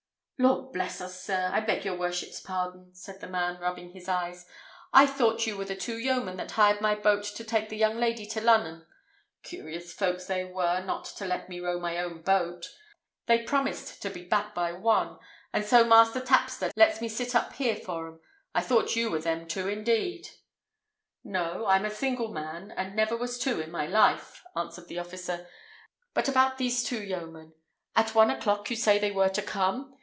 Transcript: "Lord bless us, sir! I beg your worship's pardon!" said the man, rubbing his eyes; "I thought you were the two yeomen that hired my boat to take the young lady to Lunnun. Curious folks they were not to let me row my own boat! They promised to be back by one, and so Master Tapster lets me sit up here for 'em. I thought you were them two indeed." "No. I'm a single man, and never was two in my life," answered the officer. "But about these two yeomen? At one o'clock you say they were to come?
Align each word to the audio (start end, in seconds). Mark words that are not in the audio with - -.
"Lord 0.43 0.71
bless 0.73 1.01
us, 1.01 1.21
sir! 1.23 1.51
I 1.53 1.59
beg 1.59 1.85
your 1.85 1.95
worship's 1.99 2.39
pardon!" 2.39 2.95
said 2.95 3.21
the 3.21 3.27
man, 3.29 3.59
rubbing 3.59 3.91
his 3.91 4.09
eyes; 4.09 4.47
"I 4.91 5.05
thought 5.05 5.45
you 5.45 5.55
were 5.55 5.65
the 5.65 5.75
two 5.75 5.99
yeomen 5.99 6.37
that 6.37 6.49
hired 6.49 6.81
my 6.81 6.95
boat 6.95 7.21
to 7.35 7.43
take 7.43 7.69
the 7.69 7.77
young 7.77 7.97
lady 7.99 8.25
to 8.25 8.41
Lunnun. 8.41 8.87
Curious 9.43 9.93
folks 9.93 10.25
they 10.25 10.43
were 10.43 10.81
not 10.83 11.05
to 11.17 11.25
let 11.27 11.47
me 11.47 11.59
row 11.59 11.79
my 11.79 11.99
own 11.99 12.23
boat! 12.23 12.75
They 13.27 13.43
promised 13.43 14.01
to 14.01 14.09
be 14.09 14.23
back 14.23 14.55
by 14.55 14.71
one, 14.71 15.19
and 15.53 15.63
so 15.63 15.83
Master 15.83 16.19
Tapster 16.19 16.71
lets 16.75 17.01
me 17.01 17.07
sit 17.07 17.35
up 17.35 17.53
here 17.53 17.75
for 17.75 18.07
'em. 18.07 18.19
I 18.55 18.61
thought 18.61 18.95
you 18.95 19.11
were 19.11 19.21
them 19.21 19.47
two 19.47 19.67
indeed." 19.67 20.29
"No. 21.23 21.67
I'm 21.67 21.85
a 21.85 21.91
single 21.91 22.29
man, 22.29 22.71
and 22.75 22.95
never 22.95 23.15
was 23.15 23.37
two 23.37 23.61
in 23.61 23.69
my 23.69 23.85
life," 23.85 24.43
answered 24.55 24.87
the 24.87 24.97
officer. 24.97 25.47
"But 26.15 26.27
about 26.27 26.57
these 26.57 26.83
two 26.83 27.03
yeomen? 27.03 27.53
At 27.95 28.15
one 28.15 28.31
o'clock 28.31 28.71
you 28.71 28.75
say 28.75 28.97
they 28.97 29.11
were 29.11 29.29
to 29.29 29.43
come? 29.43 29.99